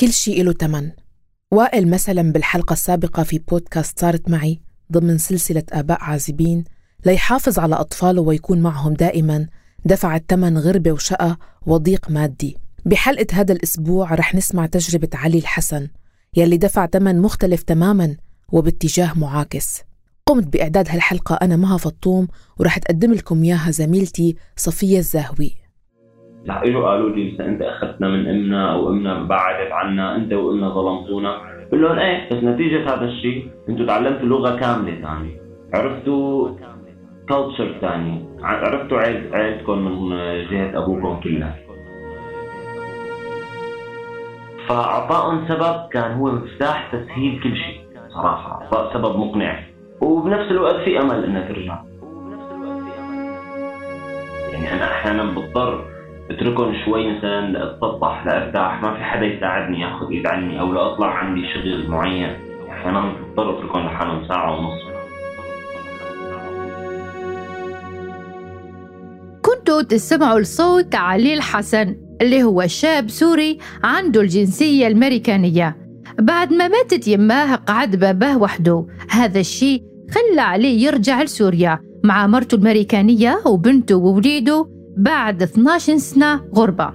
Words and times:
كل 0.00 0.12
شيء 0.12 0.44
له 0.44 0.52
تمن. 0.52 0.90
وائل 1.50 1.90
مثلا 1.90 2.32
بالحلقة 2.32 2.72
السابقة 2.72 3.22
في 3.22 3.38
بودكاست 3.38 4.00
صارت 4.00 4.30
معي 4.30 4.60
ضمن 4.92 5.18
سلسلة 5.18 5.62
آباء 5.72 5.98
عازبين 6.00 6.64
ليحافظ 7.06 7.58
على 7.58 7.74
أطفاله 7.74 8.22
ويكون 8.22 8.62
معهم 8.62 8.94
دائما 8.94 9.46
دفع 9.84 10.16
الثمن 10.16 10.58
غربة 10.58 10.92
وشقى 10.92 11.38
وضيق 11.66 12.10
مادي. 12.10 12.56
بحلقة 12.84 13.26
هذا 13.32 13.52
الأسبوع 13.52 14.14
رح 14.14 14.34
نسمع 14.34 14.66
تجربة 14.66 15.08
علي 15.14 15.38
الحسن 15.38 15.88
يلي 16.36 16.56
دفع 16.56 16.86
ثمن 16.86 17.20
مختلف 17.20 17.62
تماما 17.62 18.16
وباتجاه 18.52 19.12
معاكس. 19.18 19.80
قمت 20.26 20.46
بإعداد 20.46 20.88
هالحلقة 20.88 21.34
أنا 21.34 21.56
مها 21.56 21.76
فطوم 21.76 22.28
ورح 22.58 22.78
تقدم 22.78 23.12
لكم 23.12 23.42
إياها 23.42 23.70
زميلتي 23.70 24.36
صفية 24.56 24.98
الزاهوي 24.98 25.65
رح 26.48 26.62
اجوا 26.62 26.88
قالوا 26.88 27.10
لي 27.10 27.32
مثلا 27.32 27.48
أنت 27.48 27.62
أخذتنا 27.62 28.08
من 28.08 28.28
أمنا 28.28 28.72
أو 28.72 28.88
أمنا 28.88 29.22
بعدت 29.22 29.72
عنا 29.72 30.16
أنت 30.16 30.32
وأمنا 30.32 30.68
ظلمتونا. 30.68 31.40
بقول 31.68 31.82
لهم 31.82 31.98
إيه 31.98 32.30
بس 32.30 32.44
نتيجة 32.44 32.94
هذا 32.94 33.04
الشيء 33.04 33.50
أنتم 33.68 33.86
تعلمتوا 33.86 34.26
لغة 34.26 34.56
كاملة 34.56 34.94
ثانية 35.02 35.40
عرفتوا 35.74 36.48
كلتشر 37.28 37.74
ثاني 37.80 38.24
عرفتوا 38.42 38.98
عيلتكم 38.98 39.78
من 39.78 40.10
جهة 40.50 40.78
أبوكم 40.84 41.20
كلها. 41.24 41.56
فاعطائهم 44.68 45.48
سبب 45.48 45.88
كان 45.92 46.12
هو 46.12 46.30
مفتاح 46.30 46.92
تسهيل 46.92 47.40
كل 47.42 47.56
شيء 47.56 47.80
صراحة 48.08 48.62
اعطاء 48.62 48.94
سبب 48.94 49.18
مقنع. 49.18 49.58
وبنفس 50.00 50.50
الوقت 50.50 50.76
في 50.76 51.00
أمل 51.00 51.24
انها 51.24 51.48
ترجع. 51.48 51.78
يعني 54.52 54.72
أنا 54.72 54.84
أحيانا 54.84 55.24
بضطر 55.24 55.95
اتركهم 56.30 56.74
شوي 56.84 57.16
مثلا 57.16 57.50
لاتسطح 57.50 58.26
لأرتاح. 58.26 58.82
ما 58.82 58.94
في 58.94 59.02
حدا 59.02 59.26
يساعدني 59.26 59.80
ياخذ 59.80 60.10
ايد 60.10 60.26
عني 60.26 60.60
أو 60.60 60.72
لاطلع 60.72 61.06
عندي 61.06 61.42
شغل 61.54 61.90
معين. 61.90 62.30
أحيانا 62.70 63.00
بضطر 63.00 63.58
أتركهم 63.58 63.86
لحالهم 63.86 64.28
ساعة 64.28 64.58
ونص. 64.58 64.82
كنتوا 69.42 69.82
تسمعوا 69.82 70.38
الصوت 70.38 70.94
علي 70.94 71.34
الحسن 71.34 71.96
اللي 72.22 72.42
هو 72.42 72.66
شاب 72.66 73.08
سوري 73.08 73.58
عنده 73.84 74.20
الجنسية 74.20 74.86
الأمريكانية. 74.86 75.76
بعد 76.18 76.52
ما 76.52 76.68
ماتت 76.68 77.08
يماه 77.08 77.54
قعد 77.54 77.96
باباه 77.96 78.38
وحده. 78.38 78.86
هذا 79.10 79.40
الشيء 79.40 79.82
خلى 80.10 80.40
عليه 80.40 80.86
يرجع 80.86 81.22
لسوريا. 81.22 81.78
مع 82.04 82.26
مرته 82.26 82.54
الأمريكانية 82.54 83.38
وبنته 83.46 83.96
ووليده 83.96 84.75
بعد 84.96 85.42
12 85.42 85.96
سنة 85.96 86.40
غربة. 86.54 86.92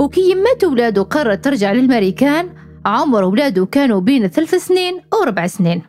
وكي 0.00 0.30
يمات 0.30 0.64
ولاده 0.64 1.02
قرر 1.02 1.34
ترجع 1.34 1.72
للمريكان. 1.72 2.48
عمر 2.86 3.24
ولاده 3.24 3.66
كانوا 3.66 4.00
بين 4.00 4.26
ثلاث 4.26 4.54
سنين 4.54 5.00
وربع 5.20 5.46
سنين. 5.46 5.82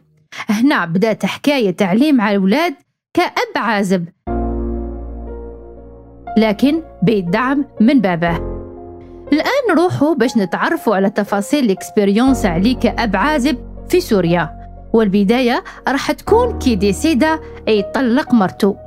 هنا 0.49 0.85
بدأت 0.85 1.25
حكاية 1.25 1.71
تعليم 1.71 2.21
على 2.21 2.35
الأولاد 2.35 2.73
كأب 3.13 3.55
عازب 3.55 4.05
لكن 6.37 6.81
بالدعم 7.03 7.65
من 7.81 8.01
باباه 8.01 8.55
الآن 9.33 9.75
نروحوا 9.75 10.15
باش 10.15 10.37
نتعرفوا 10.37 10.95
على 10.95 11.09
تفاصيل 11.09 11.65
الاكسبيريونس 11.65 12.45
عليه 12.45 12.75
كأب 12.79 13.15
عازب 13.15 13.57
في 13.89 13.99
سوريا. 14.01 14.65
والبداية 14.93 15.63
راح 15.87 16.11
تكون 16.11 16.59
كي 16.59 16.75
ديسيدا 16.75 17.39
يطلق 17.67 18.33
مرته 18.33 18.77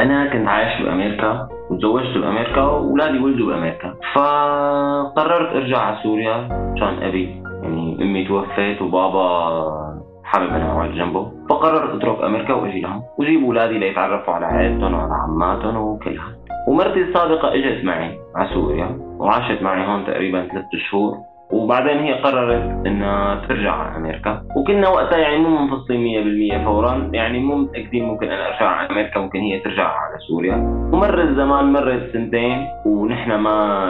أنا 0.00 0.26
كنت 0.32 0.48
عايش 0.48 0.82
بأمريكا 0.82 1.48
وتزوجت 1.70 2.18
بأمريكا 2.18 2.60
وأولادي 2.62 3.18
ولدوا 3.18 3.46
بأمريكا. 3.46 3.94
فقررت 4.14 5.56
أرجع 5.56 5.78
على 5.78 5.96
سوريا 6.02 6.34
عشان 6.76 7.02
أبي 7.02 7.42
يعني 7.62 8.02
أمي 8.02 8.24
توفت 8.24 8.82
وبابا 8.82 9.98
حابب 10.24 10.48
أنا 10.48 10.72
اقعد 10.72 10.90
جنبه. 10.90 11.32
فقررت 11.50 11.94
أترك 11.94 12.24
أمريكا 12.24 12.54
واجي 12.54 12.80
لهم 12.80 13.02
وأجيب 13.18 13.44
اولادي 13.44 13.78
ليتعرفوا 13.78 14.34
على 14.34 14.46
عائلتهم 14.46 14.94
وعلى 14.94 15.14
عماتهم 15.14 15.76
وكلها. 15.76 16.36
ومرتي 16.68 17.02
السابقة 17.02 17.54
إجت 17.54 17.84
معي 17.84 18.18
على 18.36 18.48
سوريا 18.54 18.98
وعاشت 19.18 19.62
معي 19.62 19.86
هون 19.86 20.06
تقريبا 20.06 20.46
ثلاثة 20.46 20.78
شهور. 20.90 21.27
وبعدين 21.52 21.98
هي 21.98 22.12
قررت 22.12 22.86
إنها 22.86 23.46
ترجع 23.48 23.72
على 23.72 23.96
أمريكا. 23.96 24.42
وكنا 24.56 24.88
وقتها 24.88 25.18
يعني 25.18 25.38
مو 25.38 25.58
منفصلين 25.58 26.60
100% 26.62 26.64
فورا 26.64 27.10
يعني 27.12 27.38
مو 27.38 27.56
متأكدين 27.56 28.04
ممكن 28.04 28.26
أنا 28.30 28.46
أرجع 28.46 28.66
على 28.66 28.90
أمريكا 28.90 29.20
ممكن 29.20 29.38
هي 29.38 29.58
ترجع 29.60 29.84
على 29.84 30.18
سوريا. 30.28 30.54
ومر 30.92 31.22
الزمان 31.22 31.72
مرت 31.72 32.12
سنتين 32.12 32.66
ونحن 32.86 33.34
ما 33.34 33.84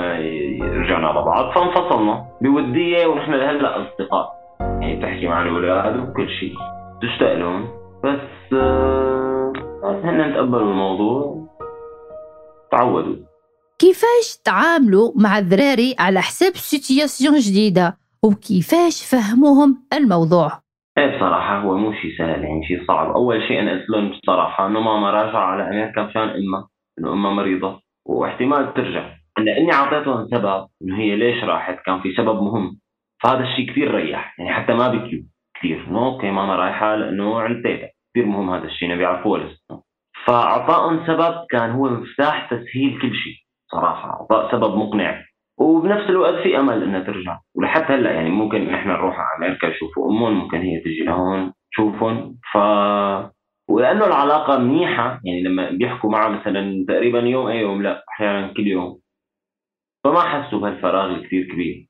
رجعنا 0.60 1.06
لبعض 1.06 1.52
فانفصلنا 1.54 2.24
بودية 2.40 3.06
ونحن 3.06 3.32
لهلأ 3.32 3.76
أصدقاء. 3.82 4.38
يعني 4.60 5.02
تحكي 5.02 5.28
مع 5.28 5.42
الأولاد 5.42 5.96
وكل 5.96 6.28
شيء. 6.28 6.54
تشتاق 7.02 7.34
لهم 7.34 7.64
بس 8.04 8.52
آه 8.52 9.52
هن 10.04 10.34
تقبلوا 10.34 10.70
الموضوع. 10.70 11.38
تعودوا. 12.70 13.16
كيفاش 13.80 14.42
تعاملوا 14.44 15.12
مع 15.16 15.38
الذراري 15.38 15.94
على 15.98 16.20
حساب 16.20 16.52
سيتياسيون 16.52 17.38
جديدة؟ 17.38 17.96
وكيفاش 18.24 18.96
فهموهم 19.10 19.86
الموضوع؟ 19.92 20.52
إيه 20.98 21.16
بصراحة 21.16 21.58
هو 21.58 21.78
مو 21.78 21.92
شيء 21.92 22.18
سهل 22.18 22.44
يعني 22.44 22.66
شيء 22.68 22.86
صعب. 22.88 23.10
أول 23.10 23.42
شيء 23.48 23.60
أنا 23.60 23.72
قلت 23.72 23.90
لهم 23.90 24.10
بصراحة 24.10 24.66
إنه 24.66 24.80
ماما 24.80 25.10
راجعة 25.10 25.40
على 25.40 25.62
أمريكا 25.62 26.02
مشان 26.02 26.22
أمها 26.22 26.68
إنه 26.98 27.12
أمها 27.12 27.32
مريضة 27.32 27.80
واحتمال 28.06 28.74
ترجع. 28.74 29.14
لأني 29.38 29.72
أعطيتهم 29.72 30.28
سبب 30.30 30.66
إنه 30.82 30.98
هي 30.98 31.16
ليش 31.16 31.44
راحت؟ 31.44 31.78
كان 31.86 32.00
في 32.00 32.14
سبب 32.16 32.42
مهم. 32.42 32.78
فهذا 33.22 33.44
الشيء 33.44 33.70
كثير 33.70 33.94
ريح 33.94 34.34
يعني 34.38 34.52
حتى 34.54 34.74
ما 34.74 34.88
بكيوا 34.88 35.22
كثير. 35.58 35.86
إنه 35.88 36.06
أوكي 36.06 36.30
ماما 36.30 36.56
رايحة 36.56 36.94
لأنه 36.94 37.40
عند 37.40 37.62
تيتا 37.62 37.88
كثير 38.10 38.26
مهم 38.26 38.50
هذا 38.50 38.64
الشيء 38.64 38.90
نبي 38.90 39.02
يعرفوه 39.02 39.38
لسه. 39.38 39.82
فاعطائهم 40.26 41.06
سبب 41.06 41.34
كان 41.50 41.70
هو 41.70 41.88
مفتاح 41.88 42.50
تسهيل 42.50 42.98
كل 43.02 43.14
شيء. 43.14 43.47
صراحة 43.72 44.26
سبب 44.52 44.76
مقنع. 44.76 45.24
وبنفس 45.58 46.10
الوقت 46.10 46.34
في 46.42 46.58
أمل 46.58 46.82
إنها 46.82 47.00
ترجع. 47.00 47.38
ولحتى 47.54 47.92
هلأ 47.92 48.10
يعني 48.10 48.30
ممكن 48.30 48.64
نحن 48.64 48.88
نروح 48.88 49.16
على 49.18 49.46
أمريكا 49.46 49.68
نشوفوا 49.68 50.10
أمهم 50.10 50.32
ممكن 50.32 50.58
هي 50.58 50.80
تجي 50.80 51.04
لهون 51.04 51.52
تشوفهم. 51.72 52.38
ف 52.52 52.56
ولأنه 53.70 54.06
العلاقة 54.06 54.58
منيحة. 54.58 55.20
يعني 55.24 55.42
لما 55.42 55.70
بيحكوا 55.70 56.10
معها 56.10 56.28
مثلا 56.28 56.84
تقريبا 56.88 57.20
يوم 57.20 57.46
أي 57.46 57.60
يوم 57.60 57.82
لأ 57.82 58.04
أحيانا 58.08 58.52
كل 58.52 58.66
يوم. 58.66 58.98
فما 60.04 60.20
حسوا 60.20 60.58
بهالفراغ 60.58 61.10
الكثير 61.10 61.52
كبير. 61.52 61.88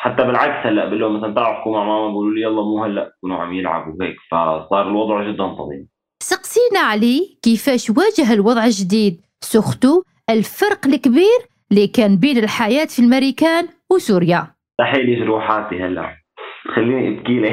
حتى 0.00 0.24
بالعكس 0.24 0.66
هلأ 0.66 0.84
بقول 0.84 1.00
لهم 1.00 1.16
مثلا 1.16 1.34
تعالوا 1.34 1.52
احكوا 1.52 1.72
مع 1.72 1.84
ماما 1.84 2.08
بيقولوا 2.08 2.34
لي 2.34 2.42
يلا 2.42 2.62
مو 2.62 2.84
هلأ 2.84 3.12
كانوا 3.22 3.36
عم 3.36 3.52
يلعبوا 3.52 4.04
هيك. 4.04 4.16
فصار 4.30 4.88
الوضع 4.88 5.30
جدا 5.30 5.54
طبيعي. 5.54 5.86
سقسينا 6.22 6.80
علي 6.80 7.38
كيفاش 7.42 7.90
واجه 7.90 8.32
الوضع 8.32 8.64
الجديد. 8.64 9.20
سختو 9.40 10.02
الفرق 10.30 10.86
الكبير 10.86 11.40
اللي 11.70 11.86
كان 11.86 12.16
بين 12.16 12.38
الحياة 12.38 12.84
في 12.84 12.98
الأمريكان 12.98 13.68
وسوريا. 13.90 14.54
لي 14.94 15.14
جروحاتي 15.14 15.82
هلا؟ 15.82 16.16
خليني 16.74 17.08
أبكي 17.08 17.40
لك. 17.40 17.52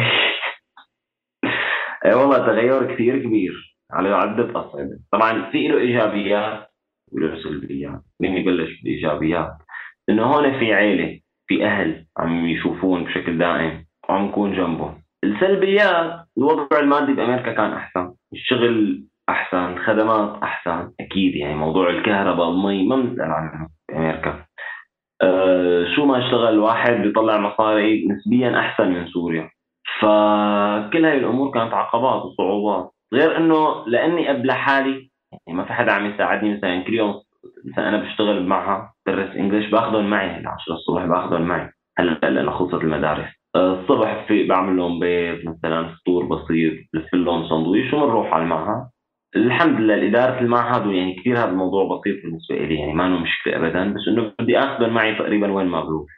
إيه 2.05 2.15
والله 2.15 2.37
تغير 2.37 2.93
كثير 2.93 3.23
كبير 3.23 3.77
على 3.91 4.09
عدة 4.09 4.59
أصعدة. 4.59 4.99
طبعا 5.11 5.51
في 5.51 5.67
له 5.67 5.77
إيجابيات 5.77 6.69
وله 7.11 7.43
سلبيات. 7.43 8.01
مين 8.19 8.37
يبلش 8.37 8.81
بالإيجابيات 8.81 9.51
إنه 10.09 10.23
هون 10.23 10.59
في 10.59 10.73
عيلة 10.73 11.19
في 11.47 11.65
أهل 11.65 12.05
عم 12.17 12.45
يشوفون 12.45 13.03
بشكل 13.03 13.37
دائم 13.37 13.85
وعم 14.09 14.25
نكون 14.25 14.53
جنبه 14.55 14.95
السلبيات 15.23 16.25
الوضع 16.37 16.79
المادي 16.79 17.13
بأمريكا 17.13 17.53
كان 17.53 17.71
أحسن. 17.71 18.13
الشغل 18.33 19.03
أحسن 19.29 19.73
الخدمات 19.73 20.43
أحسن. 20.43 20.91
أكيد 20.99 21.35
يعني 21.35 21.55
موضوع 21.55 21.89
الكهرباء 21.89 22.49
المي 22.49 22.87
ما 22.87 22.95
بنسأل 22.95 23.31
عنه 23.31 23.67
بامريكا 23.89 24.45
أه 25.21 25.85
شو 25.95 26.05
ما 26.05 26.25
اشتغل 26.25 26.53
الواحد 26.53 26.93
بيطلع 26.93 27.37
مصاري 27.37 28.07
نسبيا 28.07 28.59
أحسن 28.59 28.91
من 28.91 29.07
سوريا. 29.07 29.49
فكل 30.01 31.05
هاي 31.05 31.17
الأمور 31.17 31.51
كانت 31.51 31.73
عقبات 31.73 32.25
وصعوبات. 32.25 32.91
غير 33.13 33.37
إنه 33.37 33.85
لأني 33.87 34.31
اب 34.31 34.45
لحالي 34.45 35.09
يعني 35.47 35.57
ما 35.57 35.65
في 35.65 35.73
حدا 35.73 35.91
عم 35.91 36.05
يساعدني 36.05 36.57
مثلا 36.57 36.83
كل 36.83 36.93
يوم 36.93 37.21
مثلا 37.65 37.89
أنا 37.89 37.97
بشتغل 37.97 38.45
معها 38.45 38.93
بدرس 39.07 39.35
انجلش 39.35 39.69
باخذهم 39.71 40.09
معي 40.09 40.27
هلا 40.29 40.49
10 40.49 40.73
الصبح 40.73 41.05
باخذهم 41.05 41.41
معي. 41.41 41.69
هلا 41.97 42.19
هلا 42.23 42.51
خلصت 42.51 42.73
المدارس. 42.73 43.29
آه، 43.55 43.79
الصبح 43.81 44.25
في 44.27 44.47
بعمل 44.47 44.77
لهم 44.77 44.99
بيض 44.99 45.37
مثلا 45.49 45.89
فطور 45.89 46.25
بسيط 46.25 46.73
بلف 46.93 47.13
لهم 47.13 47.49
سندويش 47.49 47.93
وبنروح 47.93 48.33
على 48.33 48.43
المعهد. 48.43 48.87
الحمد 49.35 49.79
لله 49.79 49.93
الإدارة 49.93 50.39
المعهد 50.39 50.85
يعني 50.85 51.15
كثير 51.15 51.37
هذا 51.37 51.49
الموضوع 51.49 51.83
بسيط 51.83 52.23
بالنسبة 52.23 52.55
لي 52.55 52.75
يعني 52.75 52.93
ما 52.93 53.07
انه 53.07 53.19
مشكلة 53.19 53.55
أبدا 53.55 53.93
بس 53.93 54.07
إنه 54.07 54.31
بدي 54.39 54.59
آخذهم 54.59 54.93
معي 54.93 55.15
تقريبا 55.15 55.51
وين 55.51 55.67
ما 55.67 55.81
بروح. 55.81 56.09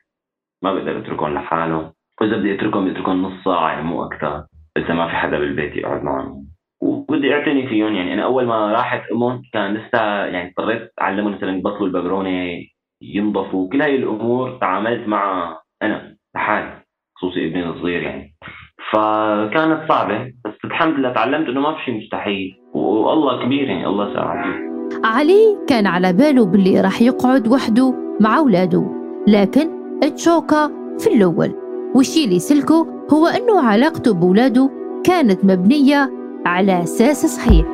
ما 0.63 0.73
بقدر 0.73 0.99
أتركهم 0.99 1.33
لحالهم. 1.33 1.91
وإذا 2.21 2.37
بدي 2.37 2.53
أتركهم 2.53 2.83
بدي 2.85 2.91
أتركهم 2.93 3.21
نص 3.21 3.43
ساعة 3.43 3.69
يعني 3.69 3.83
مو 3.83 4.03
أكثر 4.03 4.43
إذا 4.77 4.93
ما 4.93 5.07
في 5.07 5.15
حدا 5.15 5.39
بالبيت 5.39 5.75
يقعد 5.75 6.03
معهم. 6.03 6.47
وبدي 6.81 7.33
أعتني 7.33 7.67
فيهم 7.67 7.95
يعني 7.95 8.13
أنا 8.13 8.23
أول 8.23 8.45
ما 8.45 8.71
راحت 8.71 9.11
أمهم 9.11 9.41
كان 9.53 9.73
لسه 9.73 10.25
يعني 10.25 10.49
اضطريت 10.49 10.91
أعلمهم 11.01 11.33
مثلا 11.33 11.57
يبطلوا 11.57 11.87
الببرونه 11.87 12.63
ينضفوا 13.01 13.69
كل 13.69 13.81
هاي 13.81 13.95
الأمور 13.95 14.57
تعاملت 14.57 15.07
معها 15.07 15.61
أنا 15.81 16.17
لحالي 16.35 16.81
خصوصي 17.15 17.47
ابني 17.47 17.69
الصغير 17.69 18.01
يعني. 18.01 18.33
فكانت 18.91 19.89
صعبة 19.89 20.33
بس 20.45 20.53
الحمد 20.65 20.99
لله 20.99 21.13
تعلمت 21.13 21.49
إنه 21.49 21.59
ما 21.59 21.75
في 21.75 21.85
شيء 21.85 21.97
مستحيل. 21.97 22.57
والله 22.77 23.45
كبير 23.45 23.67
يعني 23.69 23.87
الله 23.87 24.13
ساعده 24.13 24.67
علي 25.03 25.57
كان 25.67 25.87
على 25.87 26.13
باله 26.13 26.45
باللي 26.45 26.81
راح 26.81 27.01
يقعد 27.01 27.47
وحده 27.47 27.93
مع 28.19 28.37
أولاده 28.37 28.83
لكن 29.27 29.69
تشوكا 30.15 30.71
في 30.99 31.07
الأول. 31.15 31.51
والشي 31.95 32.25
اللي 32.25 32.39
سلكه 32.39 32.87
هو 33.13 33.27
أنه 33.27 33.61
علاقته 33.61 34.13
بولاده 34.13 34.69
كانت 35.03 35.45
مبنية 35.45 36.11
على 36.45 36.83
أساس 36.83 37.25
صحيح. 37.25 37.65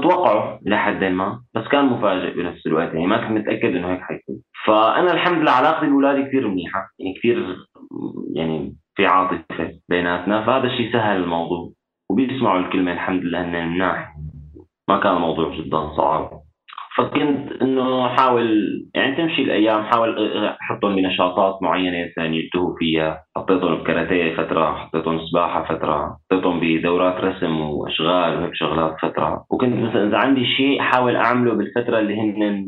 متوقعه 0.00 0.58
لحد 0.66 1.04
ما 1.04 1.40
بس 1.54 1.68
كان 1.68 1.84
مفاجئ 1.84 2.34
بنفس 2.34 2.66
الوقت 2.66 2.94
يعني 2.94 3.06
ما 3.06 3.16
كنت 3.28 3.30
متأكد 3.30 3.76
إنه 3.76 3.92
هيك 3.92 4.00
حيكون. 4.00 4.36
فأنا 4.66 5.12
الحمد 5.12 5.38
لله 5.42 5.52
علاقتي 5.52 5.86
باولادي 5.86 6.22
كثير 6.28 6.48
منيحة 6.48 6.90
يعني 6.98 7.14
كثير 7.18 7.56
يعني 8.34 8.76
في 8.94 9.06
عاطفة 9.06 9.70
بيناتنا 9.88 10.46
فهذا 10.46 10.66
الشيء 10.66 10.92
سهل 10.92 11.22
الموضوع 11.22 11.70
وبيسمعوا 12.10 12.60
الكلمة 12.60 12.92
الحمد 12.92 13.22
لله 13.22 13.44
هن 13.44 13.68
مناح 13.68 14.16
ما 14.88 15.00
كان 15.00 15.12
الموضوع 15.16 15.56
جدا 15.56 15.96
صعب. 15.96 16.30
فكنت 16.96 17.62
إنه 17.62 18.06
احاول 18.06 18.66
يعني 18.94 19.16
تمشي 19.16 19.42
الأيام 19.42 19.82
حاول 19.82 20.36
احطهم 20.46 20.96
بنشاطات 20.96 21.62
معينة 21.62 22.06
مثلا 22.06 22.34
يلتهوا 22.34 22.74
فيها 22.78 23.24
حطيتهم 23.36 23.74
بكاراتيه 23.74 24.36
فترة 24.36 24.74
حطيتهم 24.74 25.18
سباحة 25.26 25.64
فترة 25.64 26.16
حطيتهم 26.30 26.60
بدورات 26.60 27.24
رسم 27.24 27.60
وأشغال 27.60 28.38
وهيك 28.38 28.54
شغلات 28.54 28.96
فترة. 29.02 29.44
وكنت 29.50 29.74
مثلا 29.74 30.08
إذا 30.08 30.16
عندي 30.16 30.46
شيء 30.46 30.80
احاول 30.80 31.16
أعمله 31.16 31.54
بالفترة 31.54 31.98
اللي 31.98 32.20
هن 32.20 32.66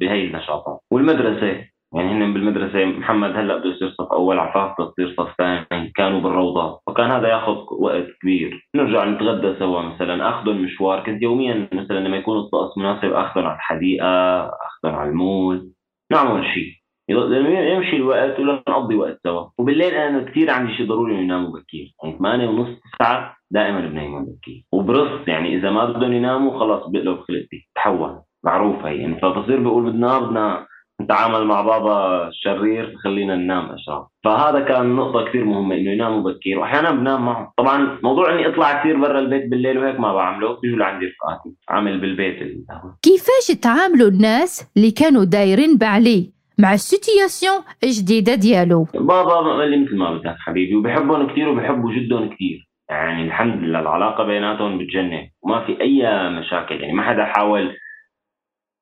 بهي 0.00 0.24
النشاطات. 0.24 0.78
والمدرسة؟ 0.92 1.64
يعني 1.94 2.12
هن 2.12 2.34
بالمدرسة 2.34 2.84
محمد 2.84 3.36
هلأ 3.36 3.56
بده 3.56 3.70
يصير 3.70 3.90
صف 3.90 4.12
أول 4.12 4.38
عفاف 4.38 4.80
بده 4.80 4.92
يصير 4.98 5.14
صف 5.16 5.34
ثاني 5.38 5.92
كانوا 5.96 6.20
بالروضة 6.20 6.80
فكان 6.86 7.10
هذا 7.10 7.28
ياخذ 7.28 7.56
وقت 7.80 8.06
كبير. 8.22 8.68
نرجع 8.74 9.04
نتغدى 9.04 9.58
سوا 9.58 9.82
مثلا 9.82 10.28
اخذهم 10.28 10.62
مشوار 10.62 11.04
كنت 11.04 11.22
يوميا 11.22 11.68
مثلا 11.72 11.98
لما 11.98 12.16
يكون 12.16 12.38
الطقس 12.38 12.78
مناسب 12.78 13.12
اخذهم 13.12 13.46
على 13.46 13.56
الحديقة 13.56 14.40
اخذهم 14.46 14.94
على 14.94 15.10
المول 15.10 15.70
نعمل 16.12 16.44
شيء 16.44 16.80
يمشي 17.10 17.96
الوقت 17.96 18.40
ولا 18.40 18.62
نقضي 18.68 18.94
وقت 18.94 19.18
سوا. 19.22 19.46
وبالليل 19.58 19.94
أنا 19.94 20.30
كثير 20.30 20.50
عندي 20.50 20.74
شيء 20.74 20.86
ضروري 20.86 21.14
إنه 21.14 21.22
يناموا 21.22 21.50
بكير. 21.50 21.94
يعني 22.04 22.18
8 22.18 22.48
ونص 22.48 22.68
ساعة 22.98 23.36
دائما 23.50 23.80
بنيمهم 23.80 24.24
بكير. 24.24 24.64
وبرص 24.72 25.28
يعني 25.28 25.56
إذا 25.56 25.70
ما 25.70 25.84
بدهم 25.84 26.12
يناموا 26.12 26.58
خلص 26.60 26.86
بقلب 26.86 27.20
خلقتي. 27.20 27.68
تحول. 27.74 28.18
معروف 28.44 28.86
هي. 28.86 28.96
يعني 28.96 29.20
فبصير 29.20 29.60
بقول 29.60 29.90
بدنا 29.90 30.18
بدنا 30.18 30.66
نتعامل 31.00 31.44
مع 31.44 31.60
بابا 31.60 32.28
الشرير 32.28 32.94
خلينا 33.04 33.36
ننام 33.36 33.70
اشرار 33.70 34.06
فهذا 34.24 34.60
كان 34.60 34.96
نقطة 34.96 35.24
كثير 35.24 35.44
مهمة 35.44 35.74
إنه 35.74 35.90
يناموا 35.90 36.22
بكير 36.32 36.58
وأحيانا 36.58 36.90
بنام 36.90 37.24
معهم 37.24 37.48
طبعا 37.56 37.98
موضوع 38.02 38.34
إني 38.34 38.48
أطلع 38.48 38.80
كثير 38.80 39.00
برا 39.00 39.18
البيت 39.18 39.50
بالليل 39.50 39.78
وهيك 39.78 40.00
ما 40.00 40.14
بعمله 40.14 40.60
بيجوا 40.60 40.78
لعندي 40.78 41.06
رفقاتي 41.06 41.56
عامل 41.68 42.00
بالبيت 42.00 42.36
كيفاش 43.02 43.60
تعاملوا 43.62 44.08
الناس 44.08 44.72
اللي 44.76 44.90
كانوا 44.90 45.24
دايرين 45.24 45.76
بعلي 45.78 46.40
مع 46.60 46.72
السيتياسيون 46.74 47.62
الجديدة 47.84 48.34
ديالو؟ 48.34 48.86
بابا 48.94 49.64
اللي 49.64 49.76
مثل 49.76 49.96
ما 49.96 50.14
بدك 50.14 50.36
حبيبي 50.38 50.76
وبحبهم 50.76 51.32
كثير 51.32 51.48
وبحبوا 51.48 51.92
جدهم 51.92 52.34
كثير. 52.34 52.68
يعني 52.90 53.22
الحمد 53.22 53.62
لله 53.62 53.80
العلاقة 53.80 54.24
بيناتهم 54.24 54.78
بتجنن. 54.78 55.28
وما 55.42 55.66
في 55.66 55.80
أي 55.80 56.30
مشاكل 56.30 56.80
يعني 56.80 56.92
ما 56.92 57.02
حدا 57.02 57.24
حاول 57.24 57.76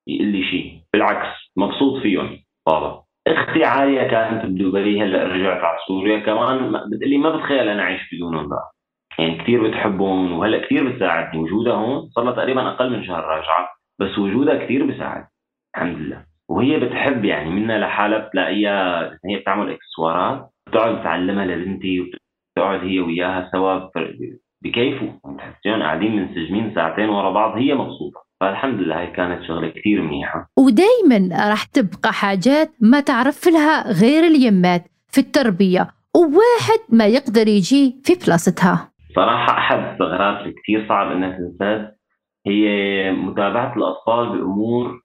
يقول 0.06 0.28
لي 0.28 0.42
شيء. 0.50 0.80
بالعكس 0.92 1.28
مبسوط 1.58 2.02
فيهم. 2.02 2.38
بابا 2.66 3.02
أختي 3.26 3.64
عاليه 3.64 4.02
كانت 4.02 4.44
بدبي 4.44 5.02
هلأ 5.02 5.24
رجعت 5.24 5.64
على 5.64 5.78
سوريا. 5.86 6.18
كمان 6.18 6.72
بتقلي 6.90 7.18
ما 7.18 7.36
بتخيل 7.36 7.68
أنا 7.68 7.82
أعيش 7.82 8.00
بدونهم 8.14 8.48
بقى 8.48 8.72
يعني 9.18 9.38
كثير 9.38 9.68
بتحبهم 9.68 10.32
وهلأ 10.32 10.66
كثير 10.66 10.88
بتساعدني. 10.88 11.42
وجودها 11.42 11.74
هون 11.74 12.08
صار 12.10 12.24
لها 12.24 12.32
تقريبا 12.32 12.68
أقل 12.68 12.90
من 12.90 13.04
شهر 13.04 13.24
راجعة 13.24 13.68
بس 14.00 14.18
وجودها 14.18 14.64
كثير 14.64 14.86
بيساعد 14.86 15.26
الحمد 15.76 15.98
لله. 15.98 16.24
وهي 16.48 16.80
بتحب 16.80 17.24
يعني 17.24 17.50
منها 17.50 17.78
لحالها 17.78 18.18
بتلاقيها 18.18 19.10
هي 19.26 19.36
بتعمل 19.36 19.70
إكسسوارات 19.70 20.50
بتقعد 20.68 21.02
تعلمها 21.02 21.46
لبنتي 21.46 22.00
وبتقعد 22.00 22.80
هي 22.80 23.00
وياها 23.00 23.48
سوا 23.52 23.90
بكيفوا 24.62 25.08
بتحسيهم 25.34 25.82
قاعدين 25.82 26.16
منسجمين 26.16 26.74
ساعتين 26.74 27.08
ورا 27.08 27.30
بعض 27.30 27.56
هي 27.58 27.74
مبسوطة. 27.74 28.27
فالحمد 28.40 28.80
لله 28.80 29.00
هي 29.00 29.06
كانت 29.06 29.44
شغلة 29.44 29.68
كثير 29.68 30.02
منيحة. 30.02 30.50
ودايما 30.58 31.48
راح 31.50 31.64
تبقى 31.64 32.12
حاجات 32.12 32.70
ما 32.80 33.00
تعرف 33.00 33.46
لها 33.48 33.92
غير 33.92 34.24
اليمات 34.24 34.84
في 35.08 35.18
التربية 35.20 35.88
وواحد 36.16 36.80
ما 36.88 37.06
يقدر 37.06 37.48
يجي 37.48 38.00
في 38.04 38.14
بلاصتها 38.26 38.92
صراحة 39.14 39.58
أحد 39.58 39.78
الثغرات 39.78 40.40
اللي 40.40 40.54
كثير 40.62 40.88
صعب 40.88 41.12
إنها 41.12 41.38
تنسد 41.38 41.94
هي 42.46 43.12
متابعة 43.12 43.76
الأطفال 43.76 44.28
بأمور 44.38 45.00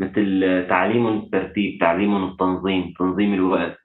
مثل 0.00 0.40
تعليمهم 0.68 1.18
الترتيب 1.18 1.78
تعليمهم 1.80 2.28
التنظيم 2.28 2.94
تنظيم 2.98 3.34
الوقت. 3.34 3.76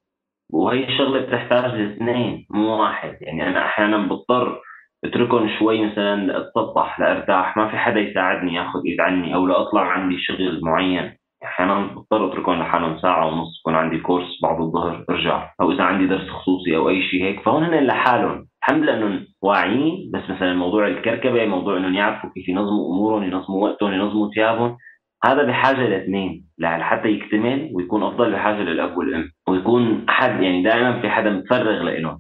وهي 0.49 0.83
الشغله 0.87 1.19
بتحتاج 1.19 1.71
لإثنين 1.71 2.45
مو 2.49 2.81
واحد. 2.81 3.17
يعني 3.21 3.47
أنا 3.47 3.65
أحيانا 3.65 3.97
بضطر 4.07 4.61
اتركهم 5.05 5.49
شوي 5.59 5.85
مثلا 5.85 6.37
اتسطح 6.37 6.99
لأرتاح. 6.99 7.57
ما 7.57 7.67
في 7.67 7.77
حدا 7.77 7.99
يساعدني 7.99 8.55
ياخذ 8.55 8.79
إيد 8.85 9.01
عني 9.01 9.35
أو 9.35 9.47
لاطلع 9.47 9.81
عندي 9.81 10.17
شغل 10.17 10.59
معين. 10.63 11.11
أحيانا 11.43 11.85
بضطر 11.85 12.27
أتركهم 12.27 12.59
لحالهم 12.59 12.97
ساعة 12.97 13.27
ونص 13.27 13.59
يكون 13.59 13.75
عندي 13.75 13.97
كورس 13.97 14.39
بعد 14.43 14.61
الظهر 14.61 15.05
أرجع. 15.09 15.49
أو 15.61 15.71
إذا 15.71 15.83
عندي 15.83 16.07
درس 16.07 16.29
خصوصي 16.29 16.75
أو 16.75 16.89
أي 16.89 17.03
شيء 17.03 17.23
هيك. 17.23 17.39
فهون 17.39 17.63
هن 17.63 17.85
لحالهم. 17.85 18.45
الحمد 18.63 18.83
لله 18.83 18.97
إنهم 18.97 19.25
واعيين. 19.41 20.11
بس 20.13 20.29
مثلا 20.29 20.53
موضوع 20.53 20.87
الكركبة 20.87 21.45
موضوع 21.45 21.77
إنهم 21.77 21.93
يعرفوا 21.93 22.29
كيف 22.35 22.49
ينظموا 22.49 22.93
أمورهم 22.95 23.23
ينظموا 23.23 23.69
وقتهم 23.69 23.93
ينظموا 23.93 24.29
ثيابهم. 24.35 24.77
هذا 25.25 25.43
بحاجة 25.43 25.87
لإثنين. 25.87 26.45
لحتى 26.59 27.07
يكتمل 27.07 27.69
ويكون 27.73 28.03
أفضل 28.03 28.31
بحاجة 28.31 28.61
للأب 28.61 28.97
والأم. 28.97 29.29
ويكون 29.49 30.05
أحد 30.09 30.41
يعني 30.41 30.63
دائما 30.63 31.01
في 31.01 31.09
حدا 31.09 31.29
متفرغ 31.29 31.83
لهم 31.83 32.19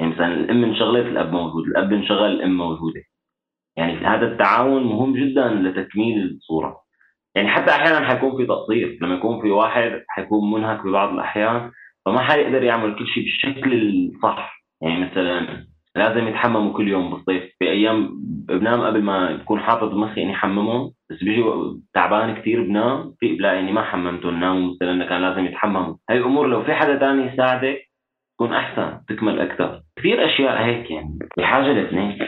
يعني 0.00 0.12
مثلا 0.12 0.34
الأم 0.34 0.64
انشغلت 0.64 1.06
الأب 1.06 1.32
موجود 1.32 1.66
الأب 1.66 1.92
انشغل 1.92 2.30
الأم 2.32 2.56
موجودة. 2.56 3.00
يعني 3.76 4.06
هذا 4.06 4.26
التعاون 4.26 4.84
مهم 4.84 5.14
جدا 5.14 5.48
لتكميل 5.48 6.24
الصورة. 6.24 6.76
يعني 7.34 7.48
حتى 7.48 7.70
أحيانا 7.70 8.08
حيكون 8.08 8.36
في 8.36 8.46
تقصير. 8.46 8.98
لما 9.02 9.14
يكون 9.14 9.42
في 9.42 9.50
واحد 9.50 10.02
حيكون 10.08 10.50
منهك 10.52 10.86
ببعض 10.86 11.12
الأحيان 11.12 11.70
فما 12.06 12.20
حيقدر 12.20 12.62
يعمل 12.62 12.94
كل 12.98 13.06
شيء 13.06 13.24
بالشكل 13.24 13.72
الصح. 13.74 14.62
يعني 14.82 15.04
مثلا 15.04 15.66
لازم 15.96 16.28
يتحمموا 16.28 16.72
كل 16.72 16.88
يوم 16.88 17.10
بالصيف. 17.10 17.44
في 17.58 17.70
أيام 17.70 18.08
بنام 18.48 18.80
قبل 18.80 19.02
ما 19.02 19.36
بكون 19.36 19.60
حاطط 19.60 19.94
مخي 19.94 20.22
إني 20.22 20.34
حممهم 20.34 20.92
بس 21.10 21.24
بيجي 21.24 21.44
تعبان 21.94 22.34
كثير 22.34 22.62
بنام 22.62 23.14
في 23.20 23.36
لا 23.36 23.52
يعني 23.52 23.72
ما 23.72 23.82
حممتهم 23.82 24.40
ناموا 24.40 24.74
مثلا 24.74 25.04
كان 25.04 25.22
لازم 25.22 25.44
يتحمموا. 25.44 25.94
هاي 26.10 26.18
الأمور 26.18 26.46
لو 26.46 26.64
في 26.64 26.74
حدا 26.74 26.98
ثاني 26.98 27.32
يساعدك 27.32 27.89
تكون 28.40 28.54
أحسن 28.54 29.00
تكمل 29.08 29.40
أكثر. 29.40 29.80
كثير 29.98 30.24
أشياء 30.24 30.64
هيك 30.64 30.90
يعني 30.90 31.18
بحاجة 31.38 31.72
لاثنين. 31.72 32.18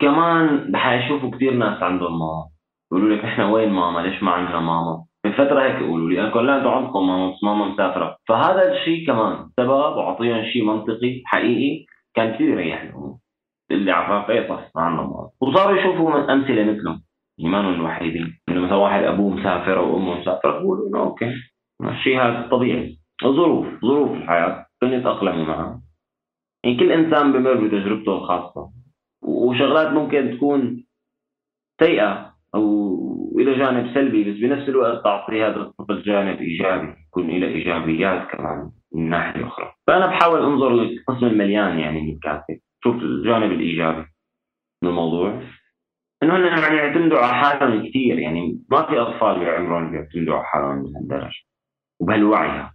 كمان 0.00 0.76
حيشوفوا 0.76 1.30
كثير 1.30 1.54
ناس 1.54 1.82
عندهم 1.82 2.18
ماما. 2.18 2.44
يقولوا 2.92 3.16
لك 3.16 3.24
إحنا 3.24 3.50
وين 3.50 3.70
ماما؟ 3.70 4.00
ليش 4.00 4.22
ما 4.22 4.30
عندنا 4.30 4.60
ماما؟ 4.60 5.04
من 5.24 5.32
فترة 5.32 5.62
هيك 5.62 5.82
يقولوا 5.82 6.10
لي 6.10 6.20
أنا 6.20 6.28
لا 6.28 6.56
أنتم 6.56 6.68
عندكم 6.68 7.06
ماما 7.06 7.30
بس 7.30 7.44
ماما 7.44 7.64
مسافرة. 7.64 8.16
فهذا 8.28 8.72
الشيء 8.72 9.06
كمان 9.06 9.36
سبب 9.56 9.70
وأعطيهم 9.70 10.44
شيء 10.52 10.64
منطقي 10.64 11.22
حقيقي. 11.24 11.84
كان 12.14 12.34
كثير 12.34 12.48
يريحني. 12.48 12.92
اللي 13.70 13.92
عفاف 13.92 14.30
إيه 14.30 14.48
صح 14.48 14.70
ما 14.76 14.82
عندنا 14.82 15.02
ماما. 15.02 15.28
وصاروا 15.40 15.78
يشوفوا 15.78 16.32
أمثلة 16.32 16.72
مثلهم. 16.72 17.02
ما 17.38 17.60
الوحيدين. 17.60 18.38
إنه 18.48 18.60
مثلا 18.60 18.76
واحد 18.76 19.02
أبوه 19.02 19.34
مسافر 19.34 19.78
وأمه 19.78 20.20
مسافرة 20.20 20.58
بقولوا 20.58 20.88
إنه 20.88 20.98
أوكي. 20.98 21.32
الشيء 21.82 22.20
هذا 22.20 22.48
طبيعي. 22.50 22.98
ظروف 23.24 23.66
ظروف 23.84 24.30
الحياة 24.82 25.00
يتاقلموا 25.00 25.44
معها 25.46 25.82
يعني 26.64 26.76
كل 26.76 26.92
إنسان 26.92 27.32
بمر 27.32 27.54
بتجربته 27.54 28.18
الخاصة. 28.18 28.70
وشغلات 29.22 29.92
ممكن 29.92 30.36
تكون 30.36 30.84
سيئة 31.80 32.32
أو 32.54 32.92
إلى 33.38 33.58
جانب 33.58 33.94
سلبي 33.94 34.32
بس 34.32 34.38
بنفس 34.38 34.68
الوقت 34.68 35.04
تعطي 35.04 35.44
هذا 35.44 35.56
الطفل 35.56 36.02
جانب 36.02 36.40
إيجابي 36.40 36.94
يكون 37.08 37.30
له 37.30 37.46
إيجابيات 37.46 38.28
كمان 38.28 38.70
من 38.94 39.08
ناحية 39.10 39.46
أخرى. 39.46 39.72
فأنا 39.86 40.06
بحاول 40.06 40.42
أنظر 40.42 40.72
للقسم 40.72 41.26
المليان 41.26 41.78
يعني 41.78 42.00
من 42.00 42.12
الكاسه 42.12 42.58
شوف 42.84 42.96
الجانب 42.96 43.52
الإيجابي 43.52 44.06
من 44.82 44.88
الموضوع. 44.88 45.42
إنه 46.22 46.36
هن 46.36 46.62
يعني 46.62 46.76
يعتمدوا 46.76 47.18
على 47.18 47.34
حالهم 47.34 47.88
كثير. 47.88 48.18
يعني 48.18 48.62
ما 48.70 48.82
في 48.82 49.00
أطفال 49.00 49.44
بعمرهم 49.44 49.90
بيعتمدوا 49.90 50.34
على 50.34 50.44
حالهم 50.44 50.82
بهالدرجه 50.82 51.42
وبهالوعي 52.00 52.68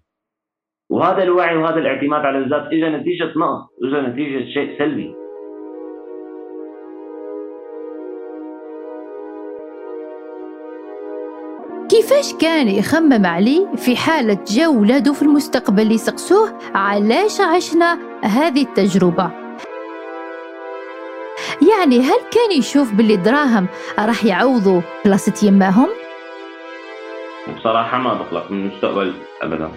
وهذا 0.90 1.24
الوعي 1.24 1.58
وهذا 1.58 1.80
الاعتماد 1.80 2.26
على 2.26 2.38
الذات 2.38 2.66
اجى 2.68 2.90
نتيجة 2.90 3.34
نقص 3.38 3.70
اجى 3.84 4.08
نتيجة 4.08 4.54
شيء 4.54 4.78
سلبي. 4.80 5.16
كيفاش 11.90 12.34
كان 12.42 12.68
يخمم 12.68 13.26
علي 13.26 13.68
في 13.76 13.96
حالة 13.96 14.38
جو 14.48 14.82
ولاده 14.82 15.14
في 15.14 15.22
المستقبل 15.22 15.92
يسقسوه 15.92 16.60
علاش 16.76 17.42
عشنا 17.42 17.98
هذه 18.24 18.62
التجربة؟ 18.62 19.32
يعني 21.62 22.00
هل 22.00 22.20
كان 22.32 22.60
يشوف 22.60 22.94
باللي 22.94 23.16
دراهم 23.16 23.68
راح 24.00 24.26
يعوضوا 24.26 24.82
بلاصة 25.06 25.48
يماهم؟ 25.48 25.90
بصراحة 27.58 27.98
ما 27.98 28.14
بقلق 28.14 28.52
من 28.52 28.60
المستقبل 28.60 29.14
أبدا. 29.42 29.72